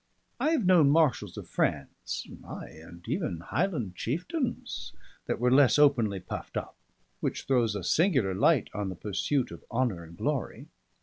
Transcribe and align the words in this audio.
I 0.39 0.49
have 0.49 0.65
known 0.65 0.89
marshals 0.89 1.37
of 1.37 1.47
France 1.47 2.25
ay, 2.43 2.69
and 2.69 3.07
even 3.07 3.41
Highland 3.41 3.95
chieftains 3.95 4.93
that 5.27 5.39
were 5.39 5.51
less 5.51 5.77
openly 5.77 6.19
puffed 6.19 6.57
up; 6.57 6.75
which 7.19 7.43
throws 7.43 7.75
a 7.75 7.83
singular 7.83 8.33
light 8.33 8.71
on 8.73 8.89
the 8.89 8.95
pursuit 8.95 9.51
of 9.51 9.63
honour 9.69 10.03
and 10.03 10.17
glory. 10.17 10.69